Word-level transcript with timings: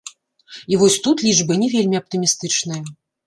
І 0.73 0.77
вось 0.83 0.95
тут 1.07 1.21
лічбы 1.27 1.53
не 1.63 1.69
вельмі 1.75 2.01
аптымістычныя. 2.01 2.83